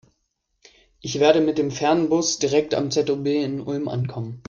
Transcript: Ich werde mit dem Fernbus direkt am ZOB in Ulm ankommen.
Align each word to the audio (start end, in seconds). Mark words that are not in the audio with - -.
Ich 0.99 1.19
werde 1.19 1.41
mit 1.41 1.59
dem 1.59 1.69
Fernbus 1.69 2.39
direkt 2.39 2.73
am 2.73 2.89
ZOB 2.89 3.27
in 3.27 3.61
Ulm 3.61 3.87
ankommen. 3.87 4.39